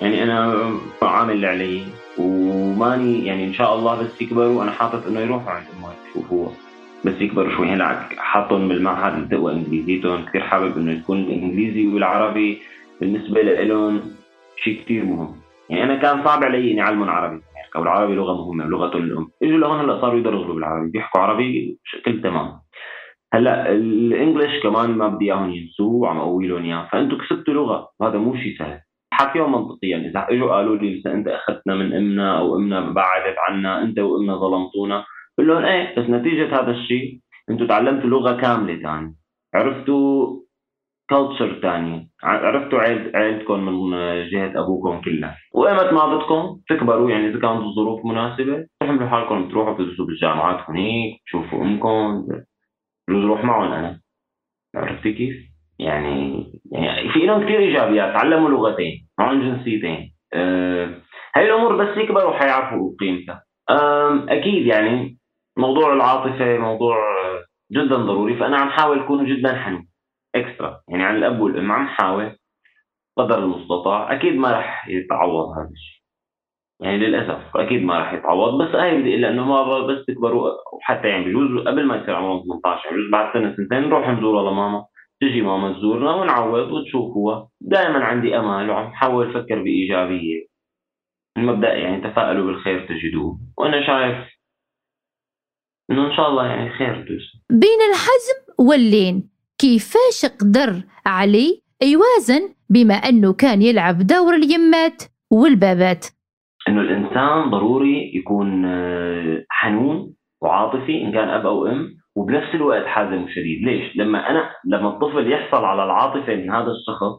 يعني 0.00 0.22
أنا 0.22 0.70
عامل 1.02 1.32
اللي 1.32 1.46
علي 1.46 1.82
وماني 2.18 3.26
يعني 3.26 3.44
إن 3.44 3.52
شاء 3.52 3.74
الله 3.74 4.02
بس 4.02 4.22
يكبروا 4.22 4.62
أنا 4.62 4.70
حاطط 4.70 5.06
إنه 5.06 5.20
يروحوا 5.20 5.50
عند 5.50 5.66
أمهم 5.78 5.92
يشوفوها 6.10 6.52
بس 7.04 7.20
يكبروا 7.20 7.56
شوي. 7.56 7.66
هلا 7.66 8.08
حاطهم 8.16 8.68
بالمعهد 8.68 9.24
لتقوى 9.24 9.52
إنجليزيتهم. 9.52 10.24
كثير 10.24 10.40
حابب 10.40 10.76
إنه 10.76 10.92
يكون 10.92 11.18
الانجليزي 11.18 11.86
والعربي 11.86 12.58
بالنسبة 13.00 13.42
لهم 13.42 14.00
شيء 14.56 14.82
كثير 14.82 15.04
مهم. 15.04 15.36
يعني 15.70 15.84
أنا 15.84 15.94
كان 15.96 16.24
صعب 16.24 16.44
علي 16.44 16.72
إني 16.72 16.80
أعلمهم 16.80 17.10
عربي. 17.10 17.42
يعني 17.56 17.84
العربي 17.84 18.14
لغة 18.14 18.34
مهمة 18.34 18.64
لغتهم 18.64 19.02
الأم. 19.02 19.28
إجوا 19.42 19.58
لهون 19.58 19.80
هلا 19.80 20.00
صاروا 20.00 20.18
يدرسوا 20.18 20.54
بالعربي. 20.54 20.90
بيحكوا 20.90 21.20
عربي 21.20 21.78
بشكل 21.84 22.22
تمام. 22.22 22.52
هلا 23.34 23.72
الإنجليش 23.72 24.62
كمان 24.62 24.90
ما 24.90 25.08
بدي 25.08 25.24
إياهم 25.24 25.50
ينسوه 25.50 25.94
وعم 25.94 26.18
اقوي 26.18 26.48
لهم 26.48 26.64
إياه. 26.64 26.88
فانتم 26.92 27.18
كسبتوا 27.18 27.54
لغة. 27.54 27.88
وهذا 28.00 28.18
مو 28.18 28.36
شيء 28.36 28.58
سهل. 28.58 28.80
حكيهم 29.14 29.52
منطقيا. 29.52 29.96
إذا 29.96 30.26
إجوا 30.30 30.52
قالوا 30.52 30.76
لي 30.76 30.94
إذا 30.98 31.12
أنت 31.12 31.28
أخذتنا 31.28 31.74
من 31.74 31.92
أمنا 31.92 32.38
أو 32.38 32.56
أمنا 32.56 32.80
بعدت 32.90 33.36
عنا 33.48 33.82
أنت 33.82 33.98
وأمنا 33.98 34.36
ظلمتونا. 34.36 35.04
بقول 35.38 35.48
لهم 35.48 35.64
إيه 35.64 35.94
بس 35.98 36.10
نتيجة 36.10 36.60
هذا 36.60 36.70
الشيء 36.70 37.20
أنتم 37.50 37.66
تعلمتوا 37.66 38.10
لغة 38.10 38.40
كاملة 38.40 38.82
ثانية 38.82 39.12
عرفتوا 39.54 40.36
كلتشر 41.10 41.60
ثانية 41.62 42.06
عرفتوا 42.22 42.78
عيلتكم 43.14 43.60
من 43.60 43.90
جهة 44.30 44.52
أبوكم 44.60 45.00
كلها. 45.00 45.36
وأيمت 45.54 45.92
ما 45.92 46.16
بدكم؟ 46.16 46.60
تكبروا. 46.68 47.10
يعني 47.10 47.28
إذا 47.28 47.40
كانت 47.40 47.62
الظروف 47.62 48.06
مناسبة 48.06 48.66
تحملوا 48.80 49.08
حالكم. 49.08 49.48
تروحوا 49.48 49.74
تدرسوا 49.74 50.06
بالجامعات 50.06 50.70
هنيك 50.70 51.20
تشوفوا 51.26 51.62
أمكم. 51.62 52.26
بجوز 53.08 53.24
روح 53.24 53.44
معهم 53.44 53.72
أنا. 53.72 54.00
عرفتي 54.76 55.12
كيف؟ 55.12 55.53
يعني 55.84 56.46
يعني 56.72 57.08
في 57.12 57.18
لهم 57.18 57.44
كثير 57.44 57.58
إيجابيات 57.58 58.14
تعلموا 58.14 58.50
لغتين 58.50 59.08
معهم 59.18 59.40
جنسيتين. 59.40 60.14
أه 60.32 60.94
هاي 61.36 61.46
الأمور 61.46 61.76
بس 61.76 61.96
يكبروا 61.96 62.32
حيعرفوا 62.32 62.96
قيمتها. 63.00 63.42
أكيد 64.28 64.66
يعني 64.66 65.18
موضوع 65.58 65.92
العاطفة 65.92 66.58
موضوع 66.58 66.96
جدا 67.72 67.96
ضروري 67.96 68.36
فأنا 68.36 68.56
عم 68.56 68.70
حاول 68.70 68.98
أكون 68.98 69.26
جدا 69.26 69.54
حنون 69.54 69.86
إكسترا. 70.34 70.80
يعني 70.88 71.04
عن 71.04 71.16
الأب 71.16 71.40
والأم 71.40 71.72
عم 71.72 71.86
حاول 71.88 72.36
قدر 73.16 73.38
المستطاع. 73.38 74.12
أكيد 74.12 74.36
ما 74.36 74.52
راح 74.52 74.88
يتعوض 74.88 75.48
هذا 75.48 75.70
الشيء 75.72 76.04
يعني 76.80 76.98
للأسف 76.98 77.56
أكيد 77.56 77.84
ما 77.84 77.98
راح 77.98 78.12
يتعوض 78.12 78.62
بس 78.62 78.74
هاي 78.74 79.00
بدي 79.00 79.14
إلا 79.14 79.28
إنه 79.28 79.44
ما 79.44 79.80
بس 79.86 80.04
تكبروا 80.06 80.50
وحتى 80.72 81.08
يعني 81.08 81.24
بجوز 81.24 81.66
قبل 81.66 81.86
ما 81.86 81.96
يصير 81.96 82.14
عمرهم 82.14 82.42
18 82.42 82.90
بجوز 82.90 83.10
بعد 83.12 83.32
سنة 83.32 83.56
سنتين 83.56 83.80
نروح 83.80 84.08
نزورها 84.08 84.50
لماما 84.50 84.84
تجي 85.28 85.42
ماما 85.42 85.72
تزورنا 85.72 86.14
ونعوض 86.14 86.72
وتشوفوها 86.72 87.48
دائما 87.60 88.04
عندي 88.04 88.36
أمل 88.38 88.70
وعم 88.70 88.92
حاول 88.92 89.30
أفكر 89.30 89.62
بإيجابية. 89.62 90.46
المبدأ 91.38 91.74
يعني 91.74 92.10
تفائلوا 92.10 92.46
بالخير 92.46 92.86
تجدوه. 92.88 93.38
وأنا 93.58 93.86
شايف 93.86 94.34
إنه 95.90 96.06
إن 96.10 96.16
شاء 96.16 96.28
الله 96.28 96.46
يعني 96.46 96.70
خير 96.70 96.94
توصل 96.94 97.38
بين 97.50 97.80
الحزم 97.90 98.66
واللين 98.68 99.30
كيفاش 99.58 100.26
قدر 100.40 100.82
علي 101.06 101.62
يوازن 101.82 102.54
بما 102.70 102.94
أنه 102.94 103.32
كان 103.32 103.62
يلعب 103.62 103.98
دور 103.98 104.34
اليمات 104.34 105.02
والبابات؟ 105.30 106.06
إنه 106.68 106.80
الإنسان 106.80 107.50
ضروري 107.50 108.16
يكون 108.16 108.64
آه، 108.64 109.44
حنون 109.48 110.14
وعاطفي 110.42 111.02
إن 111.02 111.12
كان 111.12 111.28
أب 111.28 111.46
أو 111.46 111.66
أم. 111.66 112.03
وبنفس 112.16 112.54
الوقت 112.54 112.86
حازم 112.86 113.24
وشديد 113.24 113.62
ليش؟ 113.62 113.96
لما 113.96 114.30
أنا 114.30 114.50
لما 114.64 114.88
الطفل 114.88 115.32
يحصل 115.32 115.64
على 115.64 115.84
العاطفة 115.84 116.34
من 116.34 116.50
هذا 116.50 116.70
الشخص 116.70 117.18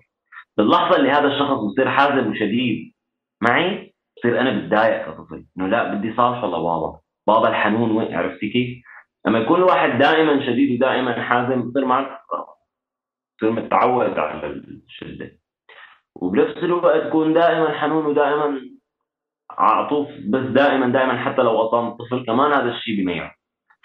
باللحظة 0.58 0.98
اللي 0.98 1.10
هذا 1.12 1.28
الشخص 1.28 1.64
بصير 1.64 1.90
حازم 1.90 2.32
وشديد 2.32 2.94
معي 3.42 3.94
بصير 4.18 4.40
أنا 4.42 4.60
بتضايق 4.60 5.06
كطفل 5.06 5.46
إنه 5.58 5.68
لا 5.68 5.94
بدي 5.94 6.16
صالحه 6.16 6.48
لبابا. 6.48 7.00
بابا 7.28 7.50
الحنون 7.50 7.92
وين؟ 7.92 8.16
عرفتي 8.16 8.50
كيف؟ 8.50 8.84
لما 9.28 9.40
يكون 9.40 9.60
الواحد 9.60 10.00
دائما 10.00 10.46
شديد 10.46 10.78
ودائما 10.78 11.24
حازم 11.24 11.70
بصير 11.70 11.86
معك 11.86 12.20
بصير 13.38 13.52
متعود 13.52 14.20
على 14.20 14.48
الشدة. 14.48 15.32
وبنفس 16.16 16.58
الوقت 16.58 17.08
تكون 17.08 17.34
دائما 17.34 17.72
حنون 17.80 18.06
ودائما 18.06 18.62
عطوف 19.50 20.08
بس 20.30 20.42
دائما 20.42 20.88
دائما 20.88 21.24
حتى 21.24 21.42
لو 21.42 21.62
قطام 21.62 21.88
الطفل 21.88 22.26
كمان 22.26 22.52
هذا 22.52 22.70
الشيء 22.72 22.96
بيميع 22.96 23.35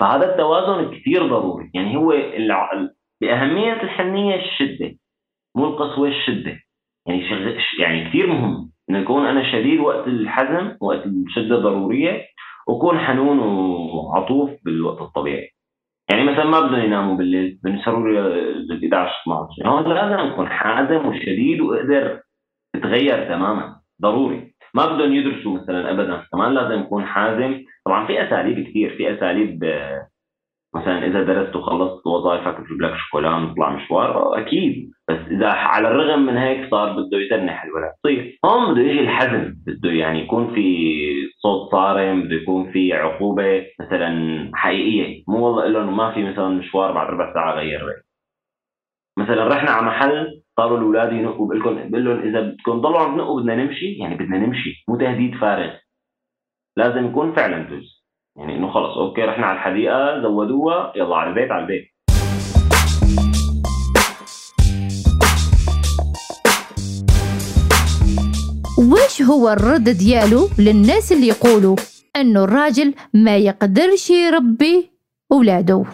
فهذا 0.01 0.33
التوازن 0.33 0.99
كثير 0.99 1.27
ضروري. 1.27 1.71
يعني 1.75 1.97
هو 1.97 2.13
الع... 2.13 2.89
بأهمية 3.21 3.73
الحنية 3.73 4.35
الشدة 4.35 4.97
مو 5.57 5.65
القسوة 5.65 6.09
الشدة. 6.09 6.61
يعني. 7.07 7.23
يعني 7.79 8.09
كثير 8.09 8.27
مهم 8.27 8.73
انه 8.91 8.99
يكون 8.99 9.27
أنا 9.27 9.53
شديد 9.53 9.81
وقت 9.81 10.07
الحزم 10.07 10.77
وقت 10.81 11.07
الشدة 11.07 11.57
ضروريه 11.57 12.27
وكون 12.69 12.99
حنون 12.99 13.39
وعطوف 13.39 14.51
بالوقت 14.65 15.01
الطبيعي. 15.01 15.51
يعني 16.11 16.25
مثلا 16.25 16.45
ما 16.45 16.61
بدهم 16.61 16.85
يناموا 16.85 17.17
بالليل 17.17 17.59
بدهم 17.63 17.77
يسهروا 17.77 18.09
لل 18.09 18.73
11 18.73 19.13
12 19.23 19.69
هون 19.69 19.95
لازم 19.95 20.33
يكون 20.33 20.49
حازم 20.49 21.07
وشديد 21.07 21.61
وقدر 21.61 22.21
يتغير 22.77 23.29
تماما 23.29 23.81
ضروري. 24.03 24.50
ما 24.75 24.87
بدهم 24.87 25.13
يدرسوا 25.15 25.59
مثلا 25.59 25.91
ابدا 25.91 26.25
كمان 26.33 26.55
لازم 26.55 26.81
يكون 26.81 27.05
حازم. 27.05 27.65
طبعا 27.87 28.07
في 28.07 28.27
أساليب 28.27 28.69
كثير 28.69 28.97
في 28.97 29.15
أساليب 29.15 29.65
مثلا 30.75 31.07
إذا 31.07 31.23
درست 31.23 31.57
وخلصت 31.57 32.07
وظائفك 32.07 32.61
بجيب 32.61 32.83
لك 32.83 32.95
شوكولا 32.97 33.31
ونطلع 33.31 33.71
مشوار 33.71 34.39
أكيد. 34.41 34.91
بس 35.09 35.19
إذا 35.31 35.49
على 35.49 35.89
الرغم 35.89 36.27
من 36.27 36.37
هيك 36.37 36.71
صار 36.71 36.93
بده 36.93 37.19
يتنح 37.19 37.65
الولد. 37.65 37.93
طيب 38.05 38.33
هون 38.45 38.73
بده 38.73 38.83
يجي 38.83 39.01
الحزم. 39.01 39.55
بده 39.67 39.91
يعني 39.91 40.21
يكون 40.23 40.55
في 40.55 40.97
صوت 41.43 41.71
صارم 41.71 42.23
بده 42.23 42.35
يكون 42.35 42.73
في 42.73 42.93
عقوبة 42.93 43.67
مثلا 43.81 44.51
حقيقية. 44.55 45.25
مو 45.29 45.47
والله 45.47 45.67
لهم 45.67 45.97
ما 45.97 46.15
في 46.15 46.23
مثلا 46.25 46.49
مشوار 46.49 46.93
بعد 46.93 47.07
ربع 47.07 47.35
ساعة 47.35 47.55
غير 47.55 47.83
رأي. 47.83 48.03
مثلا 49.19 49.49
رحنا 49.49 49.71
على 49.71 49.87
محل 49.87 50.41
صاروا 50.61 50.79
الاولاد 50.79 51.13
ينقوا 51.13 51.47
بقول 51.47 52.05
لهم 52.05 52.19
إذا 52.29 52.41
بدكم 52.41 52.81
تضلوا 52.81 53.01
عم 53.01 53.17
تنقوا 53.17 53.41
بدنا 53.41 53.55
نمشي. 53.55 53.93
يعني 53.93 54.15
بدنا 54.15 54.39
نمشي. 54.39 54.85
مو 54.89 54.97
تهديد 54.97 55.35
فارغ. 55.35 55.71
لازم 56.77 57.07
يكون 57.07 57.33
فعلا 57.33 57.59
جزء 57.63 57.91
يعني 58.39 58.57
إنه 58.57 58.71
خلص 58.71 58.99
أوكي 58.99 59.23
رحنا 59.23 59.47
على 59.47 59.57
الحديقة 59.57 60.23
زودوها 60.23 60.93
يلا 60.97 61.17
على 61.17 61.31
البيت 61.31 61.51
على 61.51 61.63
البيت. 61.63 61.85
وش 68.93 69.23
هو 69.23 69.49
الرد 69.49 69.89
ديالو 69.89 70.49
للناس 70.59 71.13
اللي 71.13 71.29
يقولوا 71.29 71.77
إنه 72.17 72.45
الراجل 72.45 72.95
ما 73.15 73.37
يقدرش 73.37 74.11
يربي 74.11 74.91
أولاده؟ 75.33 75.85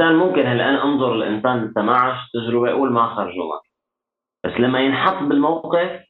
الإنسان 0.00 0.28
ممكن 0.28 0.46
أنظر 0.60 1.14
الإنسان 1.14 1.64
لسه 1.64 1.82
ما 1.82 1.96
عاش 1.96 2.30
تجربه 2.32 2.70
أقول 2.70 2.92
ما 2.92 3.14
خرجوا 3.14 3.60
بس 4.44 4.52
لما 4.52 4.80
ينحط 4.80 5.22
بالموقف 5.22 6.04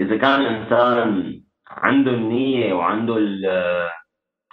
إذا 0.00 0.16
كان 0.16 0.40
إنسان 0.46 1.40
عنده 1.68 2.10
النية 2.10 2.74
وعنده 2.74 3.16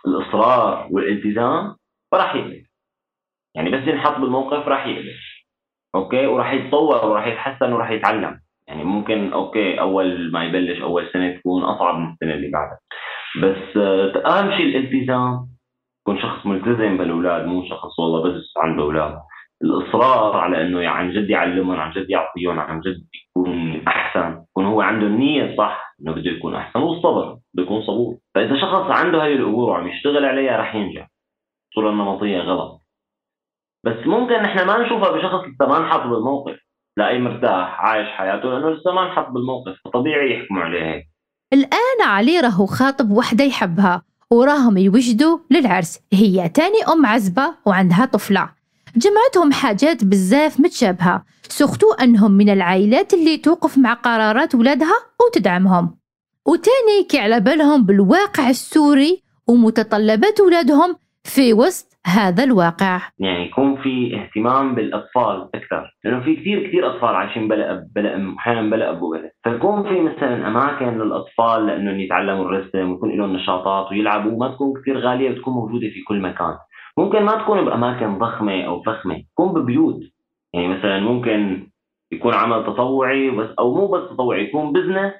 الإصرار 0.07 0.87
والالتزام 0.91 1.75
فراح 2.11 2.35
يقدر 2.35 2.65
يعني 3.55 3.69
بس 3.69 3.87
ينحط 3.87 4.19
بالموقف 4.19 4.67
راح 4.67 4.87
يقدر 4.87 5.35
okay؟ 5.95 6.25
وراح 6.25 6.53
يتطور 6.53 7.05
وراح 7.05 7.27
يتحسن 7.27 7.73
وراح 7.73 7.91
يتعلم. 7.91 8.39
يعني 8.67 8.83
ممكن 8.83 9.33
okay 9.33 9.79
أول 9.79 10.31
ما 10.31 10.45
يبلش 10.45 10.81
أول 10.81 11.09
سنة 11.13 11.37
تكون 11.37 11.63
أصعب 11.63 11.95
من 11.99 12.13
السنة 12.13 12.33
اللي 12.33 12.51
بعدها. 12.51 12.79
بس 13.41 13.77
آه، 13.77 14.23
أهم 14.25 14.57
شيء 14.57 14.65
الالتزام. 14.65 15.54
يكون 16.07 16.21
شخص 16.21 16.45
ملتزم 16.45 16.97
بالأولاد 16.97 17.45
مو 17.45 17.65
شخص 17.69 17.99
والله 17.99 18.21
بس 18.23 18.53
عنده 18.57 18.83
أولاد 18.83 19.19
الإصرار 19.63 20.37
على 20.37 20.61
إنه 20.61 20.81
يعني 20.81 20.97
عن 20.97 21.11
جد 21.11 21.29
يعلمهم 21.29 21.79
عن 21.79 21.91
جد 21.91 22.09
يعطيهم 22.09 22.59
عن 22.59 22.79
جد 22.79 23.05
يكون 23.29 23.83
أحسن 23.87 24.43
يكون 24.49 24.65
هو 24.65 24.81
عنده 24.81 25.07
النية 25.07 25.51
الصح 25.51 25.95
إنه 26.01 26.11
بده 26.11 26.31
يكون 26.31 26.55
أحسن. 26.55 26.79
والصبر 26.79 27.37
بده 27.53 27.63
يكون 27.63 27.81
صبور. 27.81 28.17
فإذا 28.35 28.61
شخص 28.61 28.91
عنده 28.91 29.23
هاي 29.23 29.33
الأمور 29.33 29.69
وعم 29.69 29.87
يشتغل 29.87 30.25
عليها 30.25 30.57
رح 30.57 30.75
ينجح. 30.75 31.07
الصورة 31.69 31.89
النمطية 31.89 32.39
غلط. 32.39 32.81
بس 33.85 34.07
ممكن 34.07 34.33
نحن 34.33 34.67
ما 34.67 34.85
نشوفها 34.85 35.11
بشخص 35.11 35.43
لسه 35.43 35.67
ما 35.67 35.77
انحط 35.77 36.01
بالموقف. 36.01 36.59
لاقي 36.97 37.19
مرتاح 37.19 37.81
عايش 37.81 38.07
حياته 38.07 38.49
لأنه 38.49 38.69
لسه 38.69 38.91
ما 38.91 39.03
انحط 39.03 39.29
بالموقف 39.29 39.75
فطبيعي 39.85 40.39
يحكموا 40.39 40.61
عليه. 40.61 40.83
هيك 40.83 41.05
الآن 41.53 42.09
علي 42.09 42.39
راهو 42.39 42.65
خاطب 42.65 43.11
وحدة 43.11 43.43
يحبها. 43.43 44.01
وراهم 44.31 44.77
يوجدوا 44.77 45.37
للعرس. 45.51 45.99
هي 46.13 46.49
تاني 46.49 46.83
أم 46.93 47.05
عزبة 47.05 47.53
وعندها 47.65 48.05
طفلة. 48.05 48.49
جمعتهم 48.95 49.51
حاجات 49.51 50.03
بزاف 50.03 50.59
متشابهة. 50.59 51.25
surtout 51.49 51.93
أنهم 51.93 52.31
من 52.31 52.49
العائلات 52.49 53.13
اللي 53.13 53.37
توقف 53.37 53.77
مع 53.77 53.93
قرارات 53.93 54.55
ولادها 54.55 54.95
وتدعمهم. 55.25 55.97
وتاني 56.45 57.03
كي 57.09 57.19
على 57.19 57.39
بالهم 57.39 57.85
بالواقع 57.85 58.49
السوري 58.49 59.23
ومتطلبات 59.47 60.39
ولادهم 60.41 60.95
في 61.23 61.53
وسط 61.53 61.94
هذا 62.05 62.43
الواقع. 62.43 63.01
يعني 63.19 63.45
يكون 63.45 63.75
في 63.75 64.21
اهتمام 64.21 64.75
بالأطفال 64.75 65.49
أكثر. 65.55 65.95
لأنه 66.03 66.19
في 66.19 66.35
كثير 66.35 66.67
كثير 66.67 66.89
أطفال 66.89 67.15
عايشين 67.15 67.47
بلا 67.47 67.71
اب 67.71 67.87
بلا 67.95 68.15
ام 68.15 68.35
أحيانا 68.35 68.69
بلا 68.69 68.89
أب 68.89 69.01
وبلا 69.01 69.31
فيكون 69.43 69.83
في 69.83 70.01
مثلا 70.01 70.47
أماكن 70.47 70.97
للأطفال 70.97 71.65
لأنه 71.65 72.01
يتعلموا 72.01 72.45
الرسم 72.45 72.91
ويكون 72.91 73.17
لهم 73.17 73.35
نشاطات 73.35 73.91
ويلعبوا 73.91 74.39
ما 74.39 74.47
تكون 74.47 74.81
كثير 74.81 74.97
غالية 74.97 75.31
وتكون 75.31 75.53
موجودة 75.53 75.87
في 75.87 76.01
كل 76.07 76.21
مكان. 76.21 76.57
ممكن 76.97 77.23
ما 77.23 77.43
تكون 77.43 77.65
بأماكن 77.65 78.17
ضخمة 78.17 78.63
أو 78.63 78.81
فخمة 78.83 79.23
تكون 79.33 79.53
ببيوت. 79.53 79.99
يعني 80.53 80.67
مثلا 80.67 80.99
ممكن 80.99 81.67
يكون 82.11 82.33
عمل 82.33 82.65
تطوعي 82.65 83.29
بس 83.29 83.49
أو 83.59 83.75
مو 83.75 83.87
بس 83.87 84.09
تطوعي 84.09 84.43
يكون 84.43 84.73
بزنس 84.73 85.13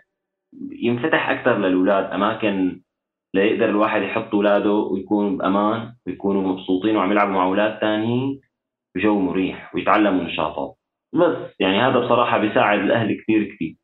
ينفتح 0.82 1.30
أكثر 1.30 1.58
للأولاد. 1.58 2.12
أماكن 2.12 2.82
ليقدر 3.36 3.70
الواحد 3.70 4.02
يحط 4.02 4.34
اولاده 4.34 4.72
ويكون 4.72 5.38
بأمان 5.38 5.94
ويكونوا 6.08 6.42
مبسوطين 6.42 6.98
وعم 6.98 7.12
يلعبوا 7.12 7.34
مع 7.34 7.46
أولاد 7.46 7.80
ثانيين 7.82 8.42
بجو 8.96 9.20
مريح 9.20 9.76
ويتعلموا 9.76 10.24
نشاطات. 10.24 10.76
بس 11.14 11.38
يعني 11.60 11.82
هذا 11.82 12.00
بصراحة 12.00 12.38
بيساعد 12.38 12.80
الأهل 12.80 13.22
كثير 13.22 13.56
كثير 13.56 13.76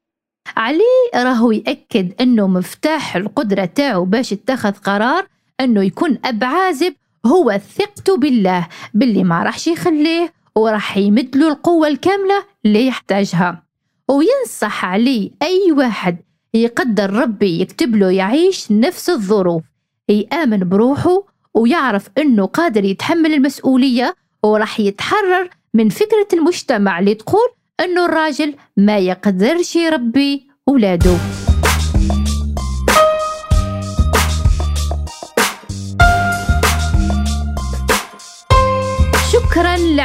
علي 0.57 1.23
راهو 1.23 1.51
يأكد 1.51 2.21
أنه 2.21 2.47
مفتاح 2.47 3.15
القدرة 3.15 3.65
تاعو 3.65 4.05
باش 4.05 4.31
يتخذ 4.31 4.71
قرار 4.71 5.23
أنه 5.59 5.83
يكون 5.83 6.17
أب 6.25 6.43
عازب 6.43 6.93
هو 7.25 7.51
ثقته 7.51 8.17
بالله 8.17 8.67
باللي 8.93 9.23
ما 9.23 9.43
راحش 9.43 9.67
يخليه 9.67 10.33
وراح 10.55 10.97
يمد 10.97 11.37
له 11.37 11.47
القوة 11.51 11.87
الكاملة 11.87 12.43
اللي 12.65 12.87
يحتاجها. 12.87 13.63
وينصح 14.09 14.85
علي 14.85 15.31
أي 15.41 15.71
واحد 15.71 16.17
يقدر 16.53 17.13
ربي 17.13 17.61
يكتب 17.61 17.95
له 17.95 18.11
يعيش 18.11 18.71
نفس 18.71 19.09
الظروف. 19.09 19.63
يآمن 20.09 20.69
بروحه 20.69 21.23
ويعرف 21.53 22.09
أنه 22.17 22.45
قادر 22.45 22.83
يتحمل 22.83 23.33
المسؤولية 23.33 24.15
وراح 24.43 24.79
يتحرر 24.79 25.49
من 25.73 25.89
فكرة 25.89 26.27
المجتمع 26.33 26.99
اللي 26.99 27.13
تقول 27.15 27.49
أنه 27.79 28.05
الراجل 28.05 28.55
ما 28.77 28.97
يقدرش 28.97 29.75
يربي 29.75 30.47
أولاده. 30.67 31.17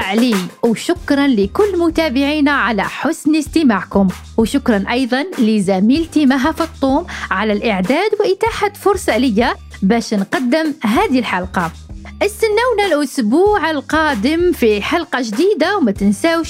لعلي 0.06 0.36
وشكرا 0.62 1.26
لكل 1.26 1.78
متابعينا 1.78 2.50
على 2.50 2.82
حسن 2.82 3.36
استماعكم. 3.36 4.08
وشكرا 4.36 4.84
أيضا 4.90 5.24
لزميلتي 5.38 6.26
مها 6.26 6.52
فطوم 6.52 7.06
على 7.30 7.52
الإعداد 7.52 8.10
وإتاحة 8.20 8.72
فرصة 8.72 9.16
لي 9.16 9.54
باش 9.82 10.14
نقدم 10.14 10.74
هذه 10.84 11.18
الحلقة. 11.18 11.72
استنونا 12.22 12.86
الأسبوع 12.86 13.70
القادم 13.70 14.52
في 14.52 14.82
حلقة 14.82 15.22
جديدة 15.22 15.76
وما 15.76 15.92
تنسوش 15.92 16.48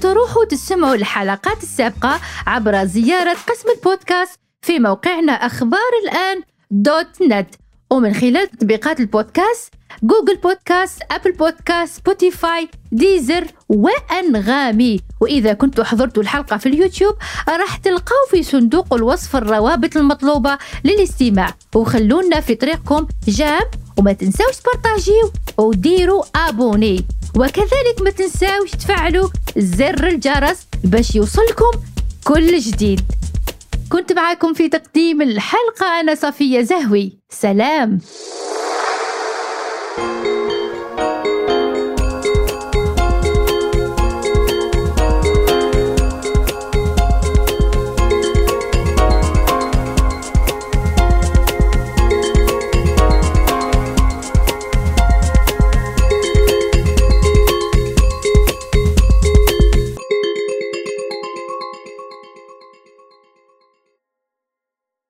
تروحوا 0.00 0.44
تسمعوا 0.44 0.94
الحلقات 0.94 1.62
السابقة 1.62 2.20
عبر 2.46 2.84
زيارة 2.84 3.36
قسم 3.48 3.68
البودكاست 3.76 4.40
في 4.62 4.78
موقعنا 4.78 5.32
أخبار 5.32 5.92
الآن 6.04 6.42
دوت 6.70 7.22
نت. 7.22 7.54
ومن 7.90 8.14
خلال 8.14 8.50
تطبيقات 8.50 9.00
البودكاست 9.00 9.72
Google 10.02 10.36
Podcasts 10.36 11.02
Apple 11.10 11.32
Podcasts 11.32 11.96
Spotify 11.96 12.68
Deezer 12.92 13.46
وأنغامي. 13.68 15.00
وإذا 15.20 15.52
كنتوا 15.52 15.84
حضرتوا 15.84 16.22
الحلقة 16.22 16.56
في 16.56 16.66
اليوتيوب 16.66 17.14
راح 17.48 17.76
تلقوا 17.76 18.28
في 18.30 18.42
صندوق 18.42 18.94
الوصف 18.94 19.36
الروابط 19.36 19.96
المطلوبة 19.96 20.58
للاستماع. 20.84 21.54
وخلونا 21.74 22.40
في 22.40 22.54
طريقكم. 22.54 23.06
j'aime 23.28 23.62
وما 23.98 24.12
تنسوش 24.12 24.56
تبارطاجيو 24.56 25.32
وديروا 25.58 26.24
abonner. 26.36 27.04
وكذلك 27.36 28.02
ما 28.02 28.10
تنسوش 28.10 28.70
تفعلوا 28.70 29.28
زر 29.56 30.06
الجرس 30.06 30.66
باش 30.84 31.14
يوصلكم 31.14 31.70
كل 32.24 32.58
جديد. 32.58 33.00
كنت 33.92 34.12
معكم 34.12 34.52
في 34.52 34.68
تقديم 34.68 35.22
الحلقة 35.22 36.00
أنا 36.00 36.14
صفية 36.14 36.60
زهوي. 36.60 37.18
سلام. 37.28 37.98